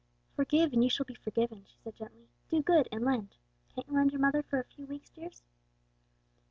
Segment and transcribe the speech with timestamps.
[0.35, 2.27] "'Forgive, and you shall be forgiven,'" she said gently.
[2.49, 3.35] "'Do good and lend.'
[3.75, 5.43] Can't you lend your mother for a few weeks, dears?"